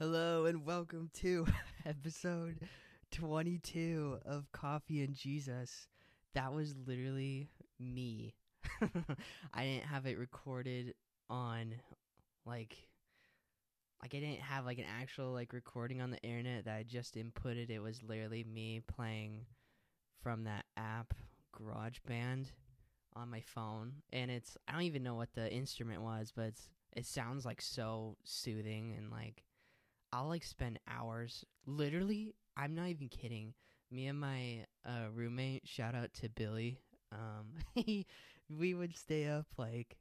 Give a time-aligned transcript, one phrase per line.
[0.00, 1.44] Hello and welcome to
[1.84, 2.60] episode
[3.10, 5.88] 22 of Coffee and Jesus.
[6.36, 7.48] That was literally
[7.80, 8.36] me.
[9.52, 10.94] I didn't have it recorded
[11.28, 11.74] on
[12.46, 12.76] like
[14.00, 17.16] like I didn't have like an actual like recording on the internet that I just
[17.16, 17.68] inputted.
[17.68, 19.46] It was literally me playing
[20.22, 21.12] from that app
[21.60, 22.52] GarageBand
[23.16, 26.68] on my phone and it's I don't even know what the instrument was, but it's
[26.96, 29.42] it sounds like so soothing and like
[30.12, 33.54] I'll like spend hours literally I'm not even kidding.
[33.90, 36.80] Me and my uh, roommate, shout out to Billy.
[37.12, 37.54] Um,
[38.50, 39.96] we would stay up like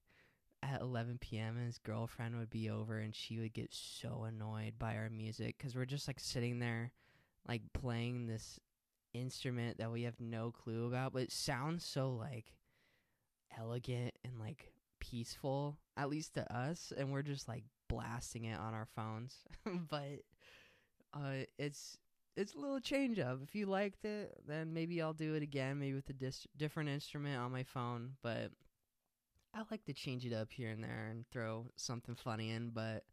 [0.63, 1.55] at 11 p.m.
[1.55, 5.55] and his girlfriend would be over and she would get so annoyed by our music
[5.57, 6.91] because we're just like sitting there
[7.47, 8.59] like playing this
[9.13, 12.53] instrument that we have no clue about, but it sounds so like
[13.58, 18.73] elegant and like peaceful, at least to us, and we're just like blasting it on
[18.73, 19.35] our phones.
[19.89, 20.21] but
[21.13, 21.97] uh, it's
[22.35, 23.39] it's a little change up.
[23.44, 26.89] If you liked it, then maybe I'll do it again, maybe with a dis- different
[26.89, 28.11] instrument on my phone.
[28.21, 28.52] But
[29.53, 32.69] I like to change it up here and there and throw something funny in.
[32.69, 33.03] But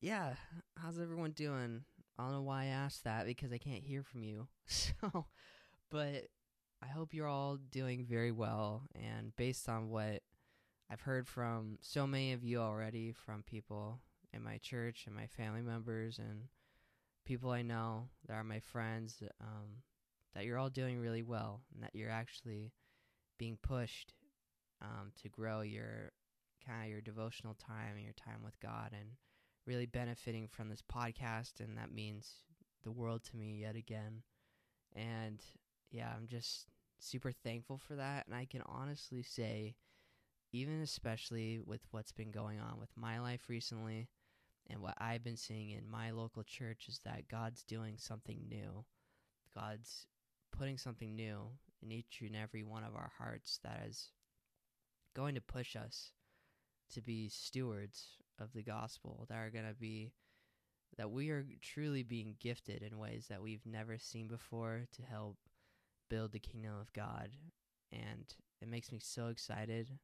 [0.00, 0.34] yeah,
[0.76, 1.82] how's everyone doing?
[2.18, 4.48] I don't know why I asked that because I can't hear from you.
[4.66, 5.26] So,
[5.90, 6.28] but
[6.82, 8.82] I hope you're all doing very well.
[8.94, 10.22] And based on what
[10.90, 14.00] I've heard from so many of you already, from people
[14.32, 16.44] in my church and my family members and
[17.24, 19.82] people I know that are my friends, um,
[20.34, 22.72] that you're all doing really well and that you're actually
[23.38, 24.12] being pushed
[24.82, 26.12] um, to grow your
[26.66, 29.10] kind of your devotional time and your time with God and
[29.66, 31.60] really benefiting from this podcast.
[31.60, 32.42] And that means
[32.82, 34.22] the world to me yet again.
[34.94, 35.40] And
[35.90, 36.66] yeah, I'm just
[36.98, 38.26] super thankful for that.
[38.26, 39.76] And I can honestly say,
[40.54, 44.08] even especially with what's been going on with my life recently
[44.70, 48.84] and what I've been seeing in my local church is that God's doing something new.
[49.52, 50.06] God's
[50.56, 51.40] putting something new
[51.82, 54.12] in each and every one of our hearts that is
[55.16, 56.12] going to push us
[56.92, 58.10] to be stewards
[58.40, 60.12] of the gospel, that are going to be,
[60.96, 65.36] that we are truly being gifted in ways that we've never seen before to help
[66.08, 67.30] build the kingdom of God.
[67.92, 68.32] And
[68.62, 69.98] it makes me so excited.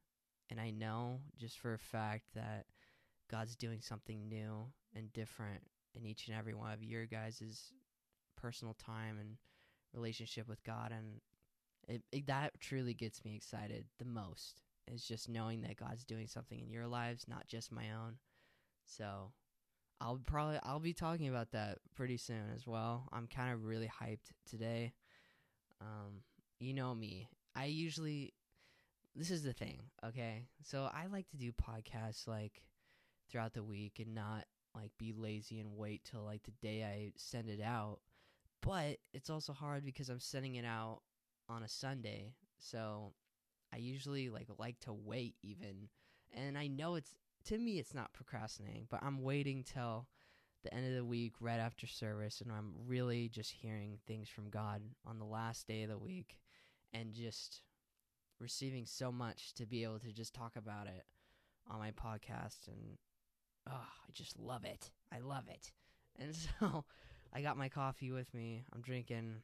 [0.51, 2.65] And I know just for a fact that
[3.31, 5.61] God's doing something new and different
[5.95, 7.71] in each and every one of your guys'
[8.35, 9.37] personal time and
[9.93, 10.91] relationship with God.
[10.91, 11.21] And
[11.87, 16.27] it, it, that truly gets me excited the most is just knowing that God's doing
[16.27, 18.17] something in your lives, not just my own.
[18.85, 19.31] So
[20.01, 23.07] I'll probably I'll be talking about that pretty soon as well.
[23.13, 24.91] I'm kind of really hyped today.
[25.79, 26.23] Um,
[26.59, 27.29] you know me.
[27.55, 28.33] I usually
[29.15, 30.45] this is the thing, okay?
[30.63, 32.63] So I like to do podcasts like
[33.29, 34.45] throughout the week and not
[34.75, 37.99] like be lazy and wait till like the day I send it out.
[38.61, 41.01] But it's also hard because I'm sending it out
[41.49, 42.33] on a Sunday.
[42.59, 43.13] So
[43.73, 45.89] I usually like like to wait even.
[46.33, 47.13] And I know it's
[47.45, 50.07] to me it's not procrastinating, but I'm waiting till
[50.63, 54.49] the end of the week right after service and I'm really just hearing things from
[54.49, 56.37] God on the last day of the week
[56.93, 57.61] and just
[58.41, 61.05] receiving so much to be able to just talk about it
[61.69, 62.97] on my podcast and
[63.69, 64.91] oh, I just love it.
[65.13, 65.71] I love it.
[66.19, 66.83] And so
[67.33, 68.63] I got my coffee with me.
[68.73, 69.37] I'm drinking.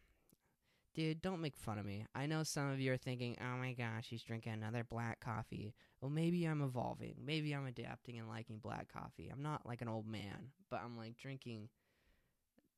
[0.93, 2.05] Dude, don't make fun of me.
[2.13, 5.73] I know some of you are thinking, oh my gosh, he's drinking another black coffee.
[6.01, 7.15] Well, maybe I'm evolving.
[7.25, 9.29] Maybe I'm adapting and liking black coffee.
[9.31, 11.69] I'm not like an old man, but I'm like drinking.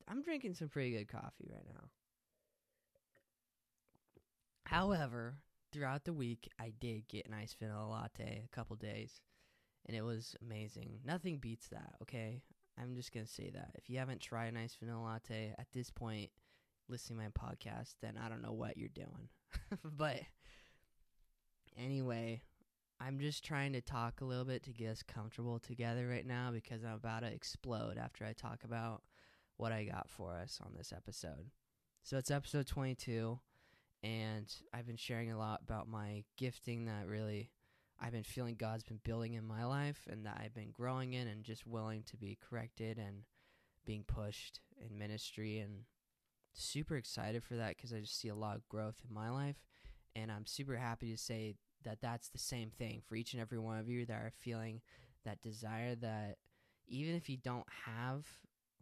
[0.08, 1.88] I'm drinking some pretty good coffee right now.
[4.64, 5.34] However,
[5.72, 9.20] throughout the week, I did get an iced vanilla latte a couple days
[9.86, 11.00] and it was amazing.
[11.04, 12.42] Nothing beats that, okay?
[12.80, 13.72] I'm just going to say that.
[13.74, 16.30] If you haven't tried a nice vanilla latte at this point,
[16.88, 19.28] listening to my podcast, then I don't know what you're doing.
[19.84, 20.20] but
[21.76, 22.42] anyway,
[23.00, 26.50] I'm just trying to talk a little bit to get us comfortable together right now
[26.52, 29.02] because I'm about to explode after I talk about
[29.56, 31.50] what I got for us on this episode.
[32.02, 33.38] So it's episode 22,
[34.02, 37.50] and I've been sharing a lot about my gifting that really
[38.00, 41.28] I've been feeling God's been building in my life and that I've been growing in
[41.28, 43.24] and just willing to be corrected and
[43.84, 45.84] being pushed in ministry and
[46.54, 49.56] super excited for that because I just see a lot of growth in my life.
[50.16, 53.58] And I'm super happy to say that that's the same thing for each and every
[53.58, 54.80] one of you that are feeling
[55.24, 56.36] that desire that
[56.88, 58.26] even if you don't have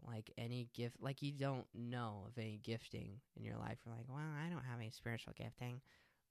[0.06, 4.06] like any gift like you don't know of any gifting in your life you're like
[4.08, 5.80] well I don't have any spiritual gifting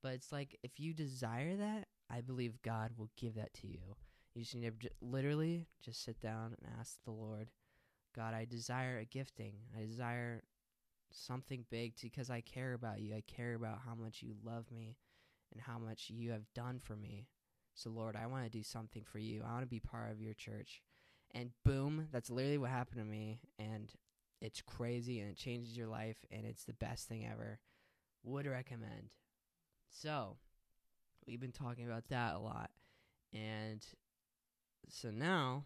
[0.01, 3.95] but it's like if you desire that I believe God will give that to you.
[4.33, 7.49] You just need to literally just sit down and ask the Lord,
[8.15, 9.53] God, I desire a gifting.
[9.75, 10.43] I desire
[11.11, 13.15] something big because I care about you.
[13.15, 14.95] I care about how much you love me
[15.51, 17.27] and how much you have done for me.
[17.73, 19.43] So, Lord, I want to do something for you.
[19.47, 20.81] I want to be part of your church.
[21.33, 23.39] And boom, that's literally what happened to me.
[23.59, 23.91] And
[24.41, 27.59] it's crazy and it changes your life and it's the best thing ever.
[28.23, 29.11] Would recommend.
[29.89, 30.37] So,
[31.25, 32.71] we've been talking about that a lot.
[33.33, 33.85] And
[34.89, 35.65] so now,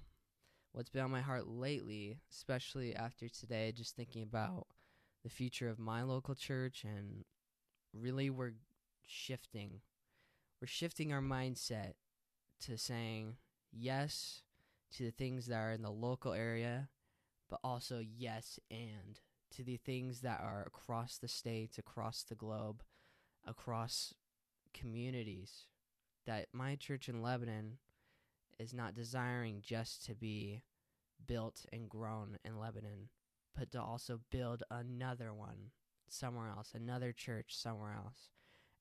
[0.73, 4.67] what's been on my heart lately, especially after today, just thinking about
[5.23, 7.23] the future of my local church and
[7.93, 8.53] really we're
[9.05, 9.81] shifting.
[10.59, 11.93] We're shifting our mindset
[12.61, 13.35] to saying
[13.71, 14.41] yes
[14.97, 16.89] to the things that are in the local area,
[17.49, 19.19] but also yes and
[19.55, 22.83] to the things that are across the states, across the globe,
[23.45, 24.13] across
[24.73, 25.65] communities.
[26.25, 27.77] That my church in Lebanon
[28.59, 30.61] is not desiring just to be
[31.25, 33.09] built and grown in Lebanon,
[33.57, 35.71] but to also build another one
[36.07, 38.29] somewhere else, another church somewhere else.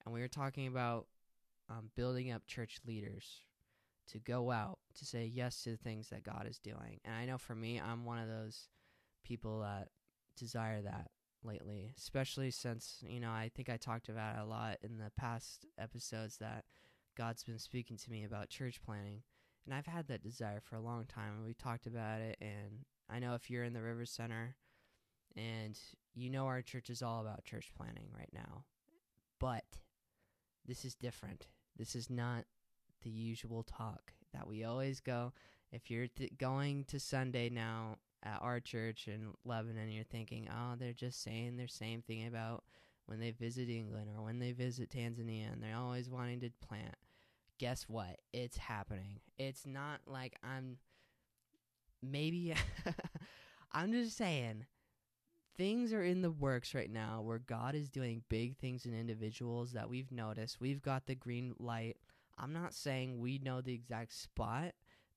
[0.04, 1.06] And we were talking about
[1.68, 3.42] um, building up church leaders
[4.12, 7.00] to go out to say yes to the things that God is doing.
[7.04, 8.68] And I know for me, I'm one of those
[9.24, 9.88] people that
[10.36, 11.10] desire that
[11.44, 15.10] lately, especially since, you know, I think I talked about it a lot in the
[15.16, 16.64] past episodes that
[17.16, 19.22] God's been speaking to me about church planting.
[19.66, 21.44] And I've had that desire for a long time.
[21.44, 22.36] We talked about it.
[22.40, 24.56] And I know if you're in the River Center
[25.36, 25.78] and
[26.14, 28.64] you know our church is all about church planting right now.
[29.38, 29.64] But
[30.66, 31.46] this is different.
[31.76, 32.44] This is not
[33.02, 35.32] the usual talk that we always go.
[35.72, 40.74] If you're th- going to Sunday now at our church in Lebanon, you're thinking, oh,
[40.78, 42.64] they're just saying the same thing about
[43.06, 46.94] when they visit England or when they visit Tanzania and they're always wanting to plant.
[47.58, 48.18] Guess what?
[48.32, 49.20] It's happening.
[49.38, 50.78] It's not like I'm
[52.02, 52.54] maybe
[53.72, 54.66] I'm just saying
[55.56, 59.72] things are in the works right now where God is doing big things in individuals
[59.72, 60.60] that we've noticed.
[60.60, 61.96] We've got the green light
[62.42, 64.72] I'm not saying we know the exact spot,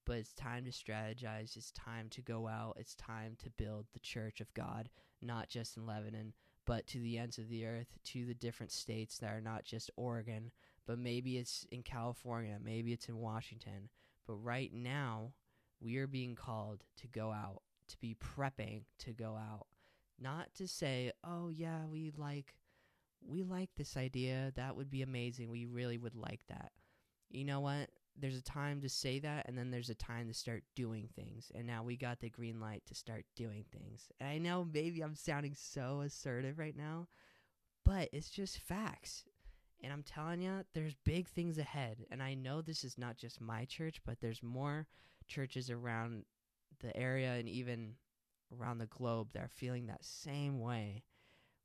[0.05, 1.55] but it's time to strategize.
[1.55, 2.75] It's time to go out.
[2.77, 4.89] It's time to build the church of God,
[5.21, 6.33] not just in Lebanon,
[6.65, 9.89] but to the ends of the earth, to the different states that are not just
[9.95, 10.51] Oregon,
[10.85, 13.87] but maybe it's in California, maybe it's in Washington.
[14.27, 15.31] But right now,
[15.79, 19.67] we are being called to go out, to be prepping to go out.
[20.19, 22.55] Not to say, oh, yeah, we like.
[23.25, 24.51] We like this idea.
[24.57, 25.49] That would be amazing.
[25.49, 26.73] We really would like that
[27.33, 27.89] you know what?
[28.15, 31.51] There's a time to say that, and then there's a time to start doing things.
[31.55, 34.11] And now we got the green light to start doing things.
[34.19, 37.07] And I know maybe I'm sounding so assertive right now,
[37.83, 39.25] but it's just facts.
[39.83, 42.05] And I'm telling you, there's big things ahead.
[42.11, 44.87] And I know this is not just my church, but there's more
[45.27, 46.25] churches around
[46.81, 47.95] the area and even
[48.57, 51.03] around the globe that are feeling that same way,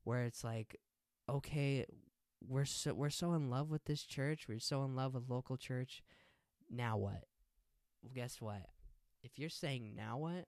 [0.04, 0.80] where it's like,
[1.28, 1.84] okay,
[2.46, 4.46] we're so we're so in love with this church.
[4.48, 6.02] We're so in love with local church.
[6.70, 7.24] Now what?
[8.02, 8.66] Well, guess what?
[9.22, 10.46] If you're saying now what,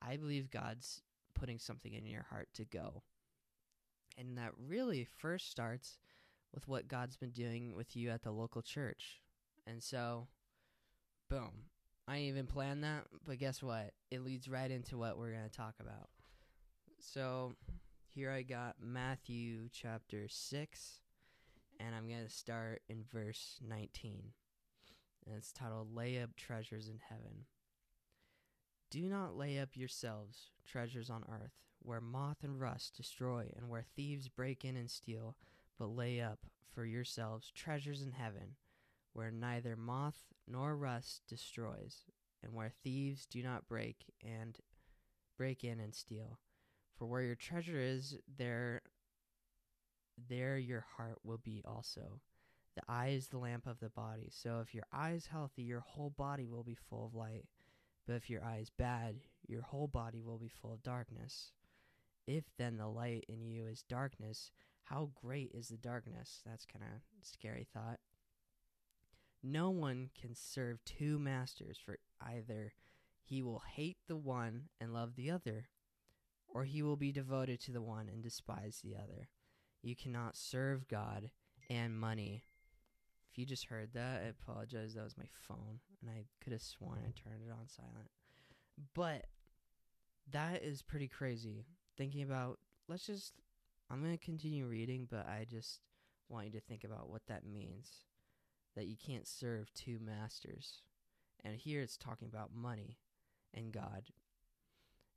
[0.00, 1.02] I believe God's
[1.34, 3.02] putting something in your heart to go.
[4.18, 5.98] And that really first starts
[6.54, 9.22] with what God's been doing with you at the local church.
[9.66, 10.28] And so,
[11.30, 11.64] boom.
[12.06, 13.92] I didn't even plan that, but guess what?
[14.10, 16.10] It leads right into what we're going to talk about.
[16.98, 17.54] So,
[18.06, 21.00] here I got Matthew chapter 6,
[21.84, 24.32] and I'm going to start in verse 19.
[25.26, 27.46] And it's titled Lay Up Treasures in Heaven.
[28.90, 33.84] Do not lay up yourselves treasures on earth, where moth and rust destroy, and where
[33.96, 35.36] thieves break in and steal,
[35.78, 36.40] but lay up
[36.72, 38.56] for yourselves treasures in heaven,
[39.12, 42.04] where neither moth nor rust destroys,
[42.42, 44.58] and where thieves do not break and
[45.36, 46.38] break in and steal.
[46.94, 48.81] For where your treasure is, there
[50.28, 52.20] there your heart will be also.
[52.74, 54.28] The eye is the lamp of the body.
[54.30, 57.44] So if your eye is healthy, your whole body will be full of light.
[58.06, 61.52] But if your eye is bad, your whole body will be full of darkness.
[62.26, 64.52] If then the light in you is darkness,
[64.84, 66.40] how great is the darkness?
[66.46, 67.98] That's kind of scary thought.
[69.42, 72.72] No one can serve two masters, for either
[73.24, 75.68] he will hate the one and love the other,
[76.48, 79.28] or he will be devoted to the one and despise the other.
[79.82, 81.30] You cannot serve God
[81.68, 82.44] and money.
[83.30, 84.94] If you just heard that, I apologize.
[84.94, 88.10] That was my phone, and I could have sworn I turned it on silent.
[88.94, 89.26] But
[90.30, 91.66] that is pretty crazy.
[91.96, 92.58] Thinking about,
[92.88, 93.34] let's just,
[93.90, 95.80] I'm going to continue reading, but I just
[96.28, 98.04] want you to think about what that means.
[98.76, 100.82] That you can't serve two masters.
[101.44, 102.98] And here it's talking about money
[103.52, 104.04] and God.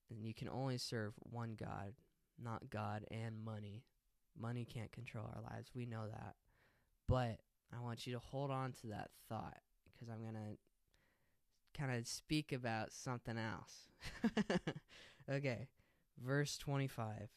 [0.09, 1.93] and you can only serve one God,
[2.41, 3.83] not God and money.
[4.39, 5.69] Money can't control our lives.
[5.73, 6.35] We know that.
[7.07, 7.39] But
[7.73, 12.07] I want you to hold on to that thought because I'm going to kind of
[12.07, 13.89] speak about something else.
[15.29, 15.67] okay,
[16.23, 17.29] verse 25.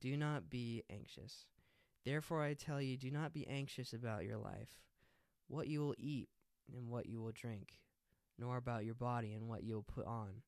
[0.00, 1.46] Do not be anxious.
[2.04, 4.78] Therefore, I tell you, do not be anxious about your life,
[5.48, 6.28] what you will eat
[6.72, 7.78] and what you will drink,
[8.38, 10.42] nor about your body and what you will put on.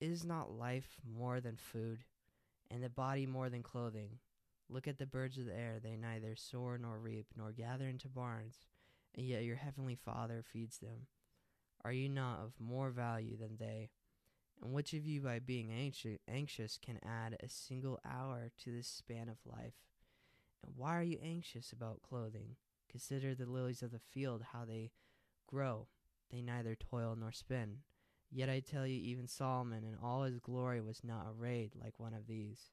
[0.00, 2.04] Is not life more than food,
[2.70, 4.18] and the body more than clothing?
[4.74, 8.08] Look at the birds of the air, they neither sow nor reap, nor gather into
[8.08, 8.64] barns,
[9.14, 11.06] and yet your heavenly Father feeds them.
[11.84, 13.90] Are you not of more value than they?
[14.60, 15.70] And which of you, by being
[16.28, 19.74] anxious, can add a single hour to the span of life?
[20.64, 22.56] And why are you anxious about clothing?
[22.90, 24.90] Consider the lilies of the field, how they
[25.46, 25.86] grow.
[26.32, 27.78] They neither toil nor spin.
[28.28, 32.14] Yet I tell you, even Solomon in all his glory was not arrayed like one
[32.14, 32.72] of these.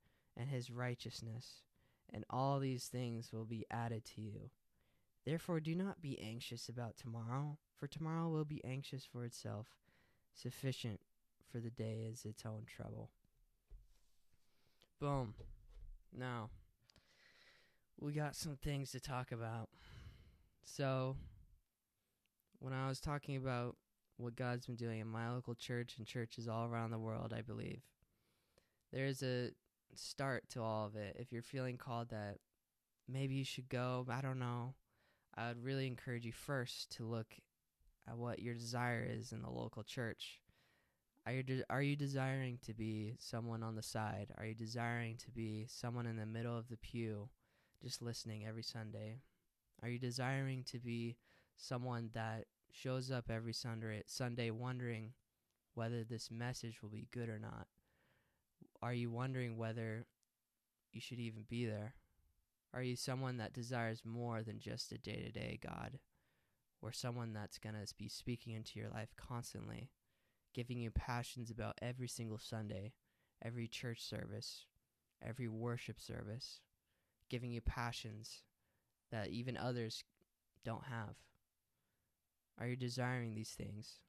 [0.37, 1.63] and his righteousness,
[2.11, 4.49] and all these things will be added to you.
[5.25, 9.67] Therefore, do not be anxious about tomorrow, for tomorrow will be anxious for itself.
[10.33, 10.99] Sufficient
[11.51, 13.09] for the day is its own trouble.
[14.99, 15.35] Boom.
[16.17, 16.49] Now,
[17.99, 19.69] we got some things to talk about.
[20.63, 21.15] So,
[22.59, 23.75] when I was talking about
[24.17, 27.41] what God's been doing in my local church and churches all around the world, I
[27.41, 27.81] believe,
[28.91, 29.51] there's a
[29.95, 31.17] start to all of it.
[31.19, 32.37] If you're feeling called that
[33.07, 34.75] maybe you should go, I don't know.
[35.35, 37.35] I would really encourage you first to look
[38.07, 40.39] at what your desire is in the local church.
[41.25, 44.33] Are you de- are you desiring to be someone on the side?
[44.37, 47.29] Are you desiring to be someone in the middle of the pew
[47.81, 49.19] just listening every Sunday?
[49.83, 51.17] Are you desiring to be
[51.57, 55.13] someone that shows up every Sunday Sunday wondering
[55.75, 57.67] whether this message will be good or not?
[58.81, 60.05] Are you wondering whether
[60.91, 61.95] you should even be there?
[62.73, 65.99] Are you someone that desires more than just a day to day God?
[66.81, 69.91] Or someone that's going to be speaking into your life constantly,
[70.53, 72.93] giving you passions about every single Sunday,
[73.43, 74.65] every church service,
[75.21, 76.61] every worship service,
[77.29, 78.43] giving you passions
[79.11, 80.03] that even others
[80.65, 81.15] don't have?
[82.59, 83.99] Are you desiring these things?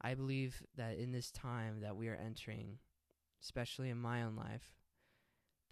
[0.00, 2.78] I believe that in this time that we are entering,
[3.42, 4.74] especially in my own life,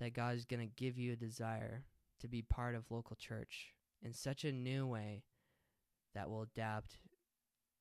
[0.00, 1.84] that God is going to give you a desire
[2.20, 5.22] to be part of local church in such a new way
[6.14, 6.98] that will adapt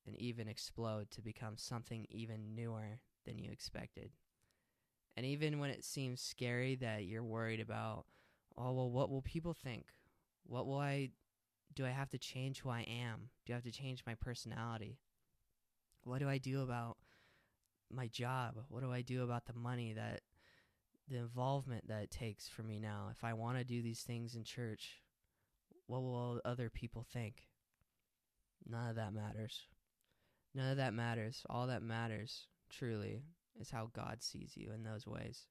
[0.06, 4.12] and even explode to become something even newer than you expected.
[5.16, 8.06] And even when it seems scary that you're worried about,
[8.58, 9.86] oh, well, what will people think?
[10.46, 11.12] What will I
[11.74, 11.86] do?
[11.86, 13.30] I have to change who I am?
[13.46, 14.98] Do I have to change my personality?
[16.04, 16.98] What do I do about
[17.96, 18.56] my job?
[18.70, 20.22] What do I do about the money that
[21.10, 23.10] the involvement that it takes for me now?
[23.12, 25.02] If I want to do these things in church,
[25.88, 27.44] what will other people think?
[28.68, 29.68] None of that matters.
[30.56, 31.44] None of that matters.
[31.50, 33.24] All that matters, truly,
[33.60, 35.48] is how God sees you in those ways.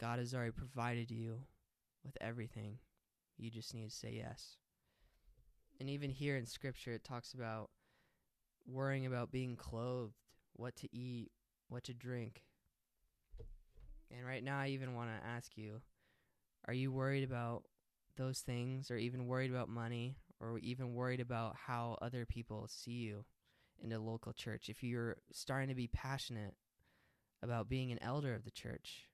[0.00, 1.38] God has already provided you
[2.04, 2.78] with everything.
[3.36, 4.56] You just need to say yes.
[5.80, 7.70] And even here in Scripture, it talks about
[8.66, 10.14] worrying about being clothed
[10.58, 11.30] what to eat,
[11.68, 12.42] what to drink.
[14.10, 15.80] And right now, I even want to ask you
[16.66, 17.62] are you worried about
[18.16, 22.90] those things, or even worried about money, or even worried about how other people see
[22.90, 23.24] you
[23.82, 24.68] in the local church?
[24.68, 26.54] If you're starting to be passionate
[27.42, 29.06] about being an elder of the church,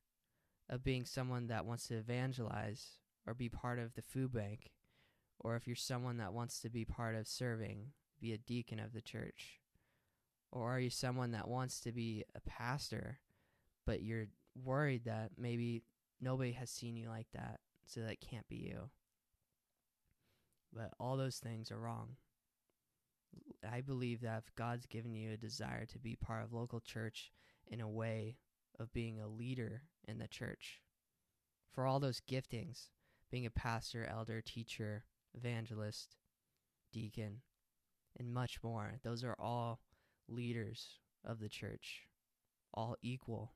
[0.71, 4.71] of being someone that wants to evangelize or be part of the food bank,
[5.39, 7.89] or if you're someone that wants to be part of serving,
[8.21, 9.61] be a deacon of the church,
[10.55, 13.19] or are you someone that wants to be a pastor,
[13.85, 15.83] but you're worried that maybe
[16.21, 18.89] nobody has seen you like that, so that can't be you?
[20.73, 22.17] But all those things are wrong.
[23.69, 27.33] I believe that if God's given you a desire to be part of local church
[27.67, 28.37] in a way
[28.79, 30.81] of being a leader in the church,
[31.73, 32.91] for all those giftings,
[33.29, 35.05] being a pastor, elder, teacher,
[35.37, 36.15] evangelist,
[36.93, 37.41] deacon,
[38.17, 39.81] and much more, those are all
[40.29, 42.07] leaders of the church.
[42.73, 43.53] all equal.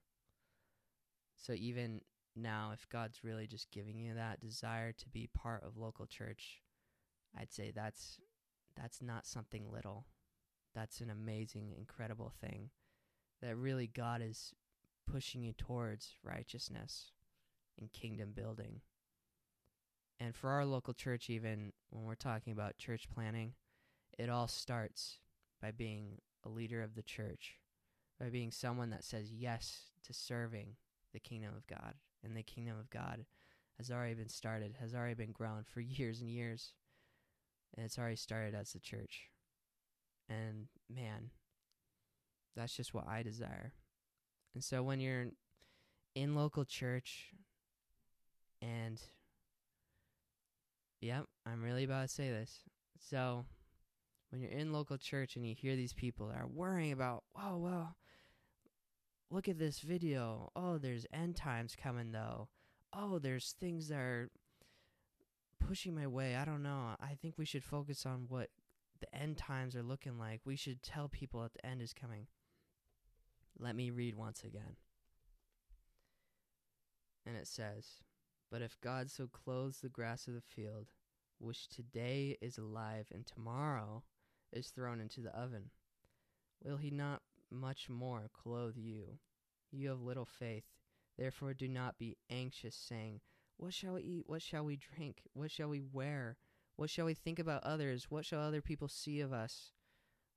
[1.36, 2.02] So even
[2.36, 6.62] now, if God's really just giving you that desire to be part of local church,
[7.36, 8.20] I'd say that's
[8.76, 10.06] that's not something little.
[10.74, 12.70] That's an amazing, incredible thing
[13.42, 14.54] that really God is
[15.10, 17.12] pushing you towards righteousness
[17.78, 18.82] and kingdom building.
[20.20, 23.54] And for our local church, even when we're talking about church planting,
[24.18, 25.18] it all starts
[25.60, 27.58] by being a leader of the church,
[28.18, 30.76] by being someone that says yes to serving
[31.12, 31.94] the kingdom of God.
[32.24, 33.24] And the kingdom of God
[33.76, 36.72] has already been started, has already been grown for years and years.
[37.76, 39.28] And it's already started as the church.
[40.28, 41.30] And man,
[42.56, 43.72] that's just what I desire.
[44.54, 45.26] And so when you're
[46.14, 47.26] in local church
[48.60, 49.00] and
[51.00, 52.60] yep, I'm really about to say this.
[52.98, 53.44] So
[54.30, 57.56] when you're in local church and you hear these people that are worrying about, oh
[57.56, 57.96] well,
[59.30, 60.50] look at this video.
[60.54, 62.48] Oh, there's end times coming though.
[62.92, 64.30] Oh, there's things that are
[65.58, 66.36] pushing my way.
[66.36, 66.96] I don't know.
[67.00, 68.48] I think we should focus on what
[69.00, 70.40] the end times are looking like.
[70.44, 72.26] We should tell people that the end is coming.
[73.58, 74.76] Let me read once again.
[77.26, 78.02] And it says,
[78.50, 80.88] But if God so clothes the grass of the field,
[81.38, 84.02] which today is alive and tomorrow
[84.52, 85.70] is thrown into the oven,
[86.62, 89.18] will he not much more clothe you?
[89.70, 90.64] You have little faith.
[91.16, 93.20] Therefore do not be anxious, saying,
[93.56, 94.24] What shall we eat?
[94.26, 95.22] What shall we drink?
[95.34, 96.36] What shall we wear?
[96.76, 98.06] What shall we think about others?
[98.08, 99.72] What shall other people see of us?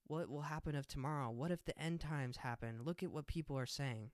[0.08, 1.30] What will happen of tomorrow?
[1.30, 2.82] What if the end times happen?
[2.84, 4.10] Look at what people are saying.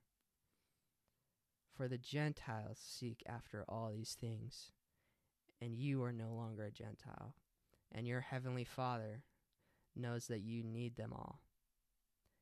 [1.74, 4.72] For the Gentiles seek after all these things,
[5.62, 7.36] and you are no longer a Gentile,
[7.92, 9.24] and your heavenly Father
[10.00, 11.40] knows that you need them all.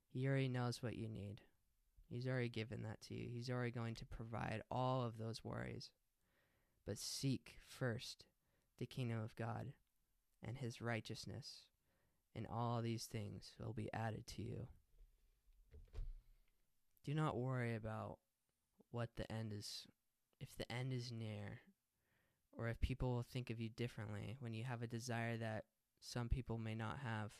[0.10, 1.42] He already knows what you need.
[2.08, 3.28] He's already given that to you.
[3.32, 5.90] He's already going to provide all of those worries.
[6.86, 8.26] But seek first
[8.80, 9.74] the kingdom of God
[10.44, 11.66] and his righteousness,
[12.36, 14.68] and all these things will be added to you.
[17.04, 18.18] Do not worry about
[18.92, 19.88] what the end is,
[20.40, 21.62] if the end is near,
[22.58, 25.66] or if people will think of you differently when you have a desire that
[26.06, 27.32] some people may not have,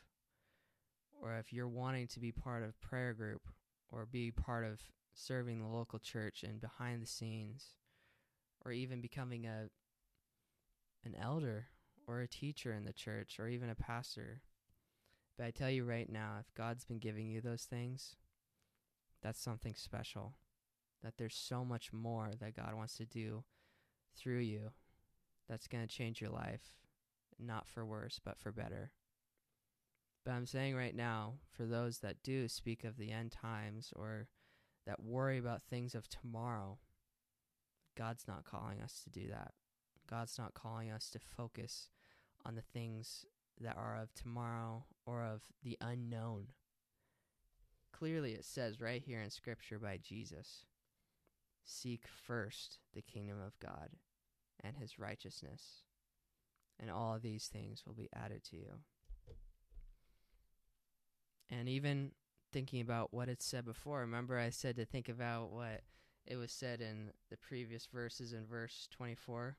[1.22, 3.42] or if you're wanting to be part of prayer group
[3.92, 4.82] or be part of
[5.14, 7.76] serving the local church and behind the scenes,
[8.66, 9.70] or even becoming a
[11.06, 11.68] an elder
[12.08, 14.42] or a teacher in the church or even a pastor.
[15.38, 18.16] But I tell you right now, if God's been giving you those things,
[19.22, 20.34] that's something special.
[21.04, 23.44] That there's so much more that God wants to do
[24.18, 24.72] through you
[25.48, 26.74] that's going to change your life,
[27.40, 28.92] not for worse, but for better.
[30.24, 34.28] But I'm saying right now, for those that do speak of the end times or
[34.86, 36.80] that worry about things of tomorrow,
[37.98, 39.54] God's not calling us to do that.
[40.10, 41.90] God's not calling us to focus
[42.46, 43.26] on the things
[43.60, 46.48] that are of tomorrow or of the unknown.
[47.92, 50.66] Clearly, it says right here in Scripture by Jesus
[51.64, 53.90] Seek first the kingdom of God
[54.64, 55.85] and his righteousness,
[56.80, 58.80] and all these things will be added to you.
[61.50, 62.12] And even
[62.52, 65.82] thinking about what it said before, remember I said to think about what
[66.26, 69.58] it was said in the previous verses in verse 24?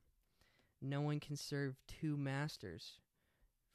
[0.83, 2.99] No one can serve two masters,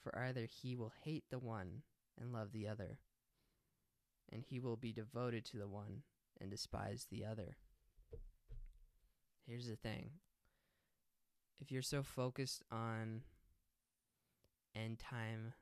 [0.04, 1.84] for either he will hate the one
[2.20, 3.00] and love the other,
[4.32, 6.04] and he will be devoted to the one
[6.40, 7.58] and despise the other.
[9.48, 10.12] Here's the thing
[11.62, 13.22] if you're so focused on
[14.76, 15.54] end time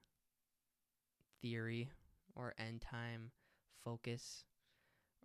[1.42, 1.90] theory
[2.36, 3.32] or end time
[3.84, 4.46] focus,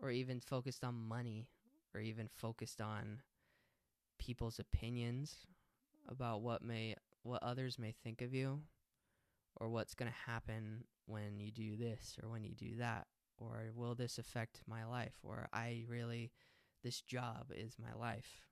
[0.03, 1.49] or even focused on money,
[1.95, 3.21] or even focused on
[4.19, 5.47] people's opinions
[6.09, 8.61] about what may what others may think of you
[9.57, 13.07] or what's going to happen when you do this or when you do that
[13.39, 16.33] or will this affect my life or I really
[16.83, 18.43] this job is my life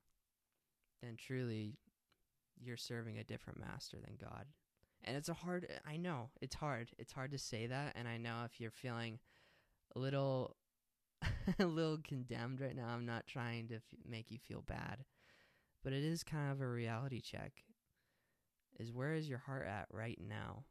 [1.03, 1.77] then truly
[2.61, 4.47] you're serving a different master than God.
[5.05, 6.91] And it's a hard I know, it's hard.
[6.99, 9.19] It's hard to say that and I know if you're feeling
[9.97, 10.57] a little
[11.59, 15.05] a little condemned right now, I'm not trying to f- make you feel bad
[15.83, 17.65] but it is kind of a reality check.
[18.79, 20.65] Is where is your heart at right now?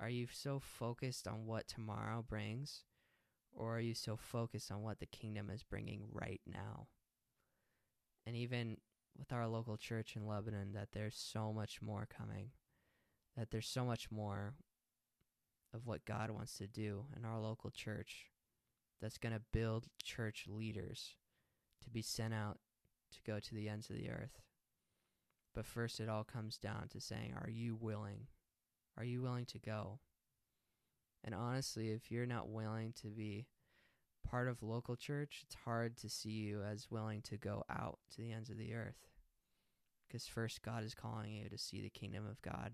[0.00, 2.84] Are you so focused on what tomorrow brings,
[3.52, 6.86] or are you so focused on what the kingdom is bringing right now?
[8.26, 8.78] And even
[9.18, 12.50] with our local church in Lebanon, that there's so much more coming,
[13.36, 14.54] that there's so much more
[15.74, 18.26] of what God wants to do in our local church.
[19.00, 21.14] that's going to build church leaders
[21.80, 22.58] to be sent out
[23.12, 24.42] to go to the ends of the earth.
[25.54, 28.26] But first, it all comes down to saying, Are you willing?
[28.96, 30.00] Are you willing to go?
[31.24, 33.46] And honestly, if you're not willing to be
[34.26, 38.20] part of local church, it's hard to see you as willing to go out to
[38.20, 39.08] the ends of the earth.
[40.06, 42.72] Because first, God is calling you to see the kingdom of God,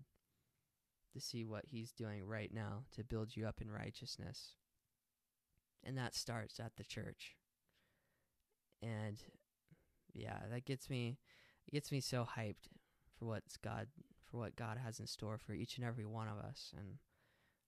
[1.13, 4.55] to see what He's doing right now to build you up in righteousness.
[5.83, 7.37] And that starts at the church.
[8.83, 9.21] And
[10.13, 11.19] yeah, that gets me
[11.73, 12.69] gets me so hyped
[13.19, 13.89] for what's God
[14.31, 16.73] for what God has in store for each and every one of us.
[16.77, 16.99] And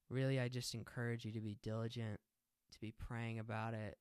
[0.08, 2.20] really I just encourage you to be diligent,
[2.72, 3.98] to be praying about it,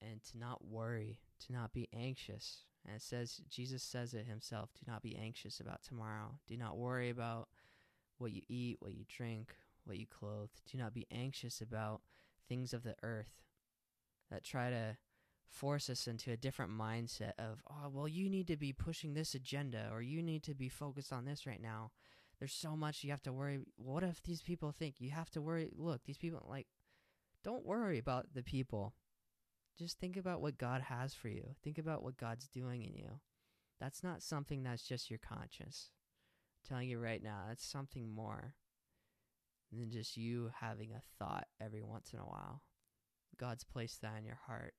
[0.00, 2.64] and to not worry, to not be anxious.
[2.86, 6.38] And it says Jesus says it himself, do not be anxious about tomorrow.
[6.46, 7.48] Do not worry about
[8.18, 9.54] what you eat, what you drink,
[9.84, 10.50] what you clothe.
[10.70, 12.02] Do not be anxious about
[12.48, 13.42] things of the earth
[14.30, 14.96] that try to
[15.48, 19.34] force us into a different mindset of, oh, well, you need to be pushing this
[19.34, 21.90] agenda or you need to be focused on this right now.
[22.38, 23.58] There's so much you have to worry.
[23.76, 25.68] What if these people think you have to worry?
[25.76, 26.66] Look, these people, like,
[27.44, 28.94] don't worry about the people.
[29.78, 31.54] Just think about what God has for you.
[31.62, 33.20] Think about what God's doing in you.
[33.80, 35.90] That's not something that's just your conscience.
[36.64, 38.54] I'm telling you right now, that's something more
[39.72, 42.62] than just you having a thought every once in a while.
[43.38, 44.74] God's placed that in your heart.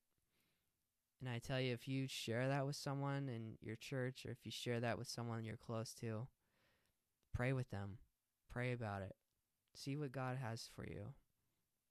[1.22, 4.40] And I tell you, if you share that with someone in your church, or if
[4.44, 6.28] you share that with someone you're close to,
[7.34, 8.00] pray with them.
[8.52, 9.16] Pray about it.
[9.76, 11.14] See what God has for you.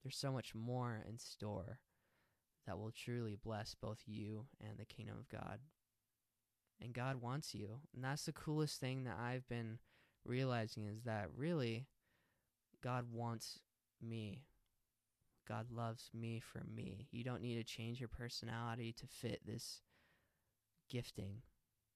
[0.09, 1.81] There's so much more in store
[2.67, 5.59] that will truly bless both you and the kingdom of God.
[6.81, 7.81] And God wants you.
[7.95, 9.81] And that's the coolest thing that I've been
[10.25, 11.89] realizing is that really
[12.83, 13.59] God wants
[14.01, 14.45] me.
[15.47, 17.09] God loves me for me.
[17.11, 19.83] You don't need to change your personality to fit this
[20.89, 21.43] gifting.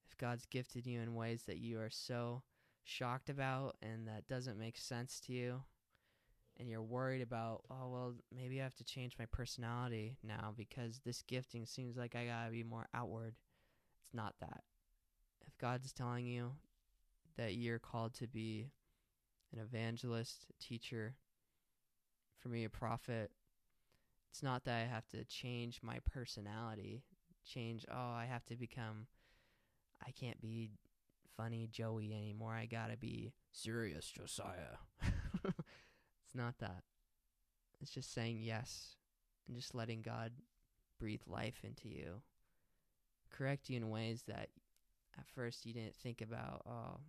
[0.07, 2.42] If God's gifted you in ways that you are so
[2.85, 5.62] shocked about and that doesn't make sense to you,
[6.59, 11.01] and you're worried about, oh, well, maybe I have to change my personality now because
[11.05, 13.35] this gifting seems like I gotta be more outward.
[14.03, 14.62] It's not that.
[15.47, 16.53] If God's telling you
[17.37, 18.71] that you're called to be
[19.53, 21.15] an evangelist, a teacher,
[22.43, 23.31] for me, a prophet.
[24.31, 27.05] It's not that I have to change my personality,
[27.45, 29.07] change, oh, I have to become,
[30.05, 30.71] I can't be
[31.37, 32.55] funny Joey anymore.
[32.55, 34.79] I gotta be serious Josiah.
[36.33, 36.83] it's not that.
[37.81, 38.97] It's just saying yes
[39.47, 40.33] and just letting God
[40.99, 42.23] breathe life into you,
[43.31, 44.49] correct you in ways that
[45.18, 47.01] at first you didn't think about, oh,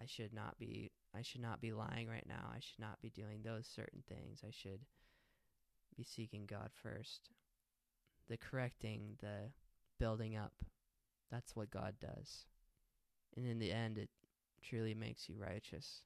[0.00, 2.50] I should not be I should not be lying right now.
[2.52, 4.42] I should not be doing those certain things.
[4.44, 4.80] I should
[5.96, 7.30] be seeking God first.
[8.28, 9.52] The correcting, the
[9.98, 10.52] building up,
[11.30, 12.44] that's what God does.
[13.34, 14.10] And in the end, it
[14.62, 16.02] truly makes you righteous.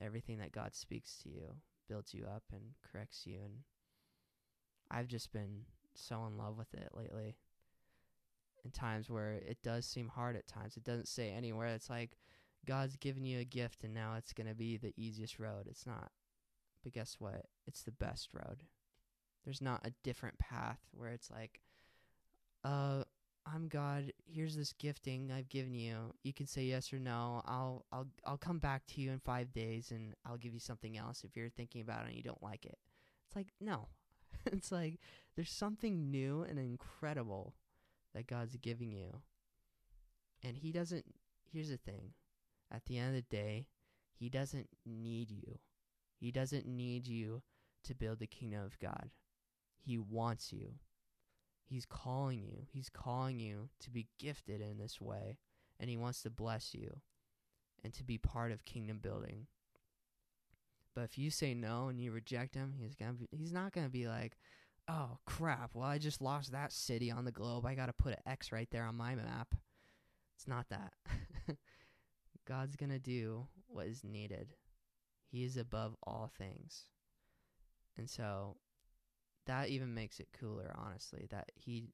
[0.00, 1.54] Everything that God speaks to you
[1.88, 3.36] builds you up and corrects you.
[3.44, 3.58] And
[4.90, 5.62] I've just been
[5.94, 7.36] so in love with it lately.
[8.64, 11.68] In times where it does seem hard at times, it doesn't say anywhere.
[11.68, 12.16] It's like,
[12.66, 15.66] God's given you a gift and now it's going to be the easiest road.
[15.66, 16.10] It's not.
[16.82, 17.46] But guess what?
[17.66, 18.62] It's the best road.
[19.44, 21.60] There's not a different path where it's like,
[22.64, 23.04] uh,
[23.46, 24.12] I'm God.
[24.26, 26.14] Here's this gifting I've given you.
[26.22, 27.42] You can say yes or no.
[27.46, 30.96] I'll I'll I'll come back to you in 5 days and I'll give you something
[30.96, 32.78] else if you're thinking about it and you don't like it.
[33.26, 33.88] It's like, no.
[34.46, 34.98] it's like
[35.36, 37.54] there's something new and incredible
[38.14, 39.20] that God's giving you.
[40.42, 41.04] And he doesn't
[41.52, 42.12] here's the thing
[42.70, 43.68] at the end of the day,
[44.12, 45.58] He doesn't need you.
[46.18, 47.42] He doesn't need you
[47.84, 49.10] to build the kingdom of God.
[49.76, 50.74] He wants you.
[51.64, 52.66] He's calling you.
[52.70, 55.38] He's calling you to be gifted in this way,
[55.80, 57.00] and He wants to bless you
[57.82, 59.46] and to be part of kingdom building.
[60.94, 63.88] But if you say no and you reject him, he's gonna be, he's not gonna
[63.88, 64.38] be like,
[64.88, 67.66] oh crap, well I just lost that city on the globe.
[67.66, 69.54] I gotta put an X right there on my map.
[70.36, 70.92] It's not that.
[72.46, 74.54] God's to do what is needed.
[75.30, 76.84] He is above all things.
[77.96, 78.56] And so
[79.46, 81.90] that even makes it cooler, honestly, that he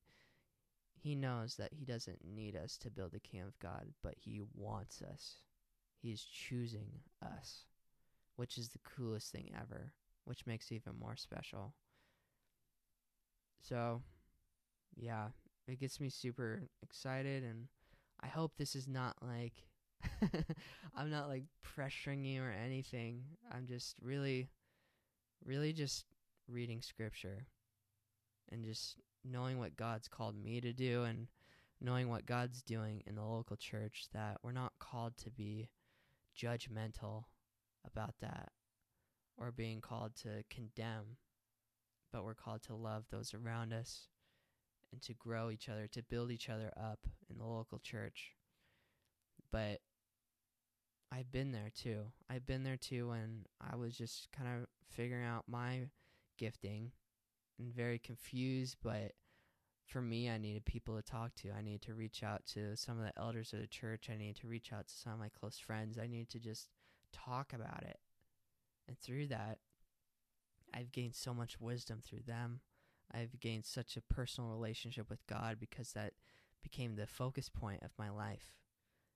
[0.92, 4.42] he knows that he doesn't need us to build the kingdom of God, but he
[4.54, 5.36] wants us.
[6.02, 7.64] He's choosing us,
[8.36, 9.92] which is the coolest thing ever,
[10.24, 11.74] which makes it even more special.
[13.62, 14.02] So,
[14.96, 15.28] yeah,
[15.66, 17.68] it gets me super excited and
[18.22, 19.54] I hope this is not like
[20.96, 23.22] I'm not like pressuring you or anything.
[23.52, 24.48] I'm just really,
[25.44, 26.04] really just
[26.50, 27.46] reading scripture
[28.50, 31.28] and just knowing what God's called me to do and
[31.80, 35.68] knowing what God's doing in the local church that we're not called to be
[36.38, 37.24] judgmental
[37.86, 38.50] about that
[39.38, 41.16] or being called to condemn,
[42.12, 44.08] but we're called to love those around us
[44.92, 48.32] and to grow each other, to build each other up in the local church.
[49.50, 49.80] But
[51.12, 52.12] I've been there too.
[52.28, 55.86] I've been there too when I was just kind of figuring out my
[56.40, 56.92] gifting
[57.59, 59.12] and very confused, but
[59.87, 61.50] for me, I needed people to talk to.
[61.50, 64.09] I needed to reach out to some of the elders of the church.
[64.11, 65.98] I needed to reach out to some of my close friends.
[65.98, 66.68] I needed to just
[67.12, 67.98] talk about it.
[68.88, 69.59] And through that,
[70.72, 72.61] I've gained so much wisdom through them.
[73.12, 76.12] I've gained such a personal relationship with God because that
[76.62, 78.53] became the focus point of my life.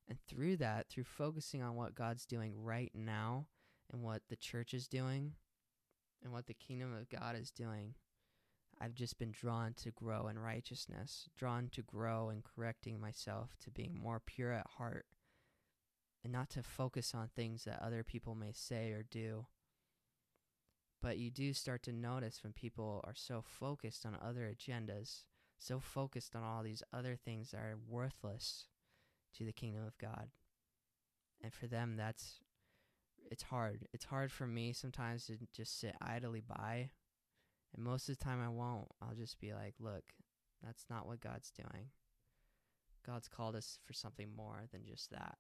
[0.09, 3.47] And through that, through focusing on what God's doing right now
[3.93, 5.35] and what the church is doing
[6.25, 7.95] and what the kingdom of God is doing,
[8.81, 13.71] I've just been drawn to grow in righteousness, drawn to grow in correcting myself, to
[13.71, 15.07] being more pure at heart,
[16.25, 19.47] and not to focus on things that other people may say or do.
[21.03, 25.25] But you do start to notice when people are so focused on other agendas,
[25.59, 28.67] so focused on all these other things that are worthless
[29.37, 30.29] to the kingdom of God.
[31.43, 32.41] And for them, that's
[33.31, 33.87] it's hard.
[33.93, 36.91] It's hard for me sometimes to just sit idly by
[37.75, 38.89] and most of the time I won't.
[39.03, 40.05] I'll just be like, look,
[40.63, 41.89] that's not what God's doing.
[43.05, 45.37] God's called us for something more than just that.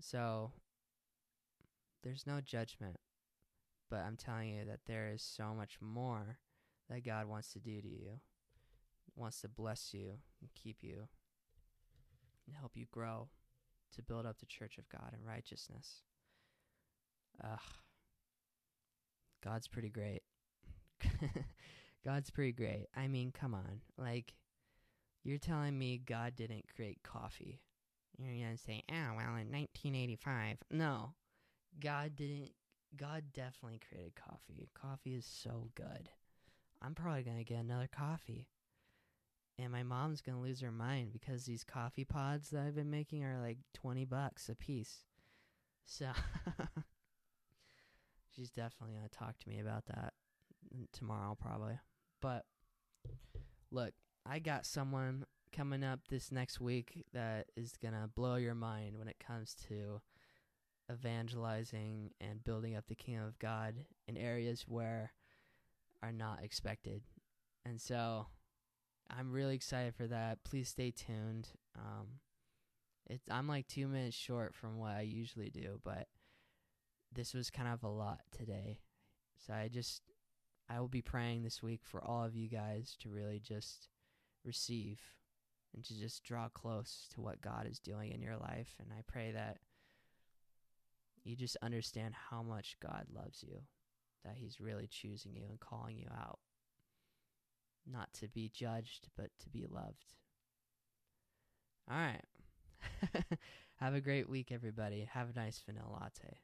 [0.00, 0.52] So
[2.02, 2.98] there's no judgment,
[3.90, 6.38] but I'm telling you that there is so much more
[6.88, 8.20] that God wants to do to you.
[9.16, 11.08] Wants to bless you and keep you
[12.46, 13.28] and help you grow
[13.94, 16.02] to build up the church of God in righteousness.
[17.42, 17.58] Ugh.
[19.42, 20.22] God's pretty great.
[22.04, 22.86] God's pretty great.
[22.96, 23.80] I mean, come on.
[23.98, 24.34] Like,
[25.22, 27.60] you're telling me God didn't create coffee.
[28.18, 30.58] You're going to say, oh, well, in 1985.
[30.70, 31.14] No,
[31.80, 32.52] God didn't.
[32.96, 34.68] God definitely created coffee.
[34.80, 36.10] Coffee is so good.
[36.80, 38.46] I'm probably going to get another coffee.
[39.58, 42.90] And my mom's going to lose her mind because these coffee pods that I've been
[42.90, 45.04] making are like 20 bucks a piece.
[45.86, 46.06] So
[48.34, 50.12] she's definitely going to talk to me about that
[50.92, 51.78] tomorrow probably.
[52.20, 52.44] But
[53.70, 53.92] look,
[54.26, 58.98] I got someone coming up this next week that is going to blow your mind
[58.98, 60.00] when it comes to
[60.90, 63.74] evangelizing and building up the kingdom of God
[64.06, 65.12] in areas where
[66.02, 67.02] are not expected.
[67.64, 68.26] And so
[69.08, 70.44] I'm really excited for that.
[70.44, 71.48] Please stay tuned.
[71.76, 72.20] Um,
[73.08, 76.08] it's I'm like two minutes short from what I usually do, but
[77.14, 78.80] this was kind of a lot today.
[79.46, 80.02] So I just
[80.68, 83.88] I will be praying this week for all of you guys to really just
[84.44, 85.00] receive
[85.74, 88.76] and to just draw close to what God is doing in your life.
[88.80, 89.58] And I pray that
[91.24, 93.60] you just understand how much God loves you,
[94.24, 96.38] that He's really choosing you and calling you out.
[97.90, 100.14] Not to be judged, but to be loved.
[101.90, 102.24] All right.
[103.76, 105.06] Have a great week, everybody.
[105.12, 106.38] Have a nice vanilla latte.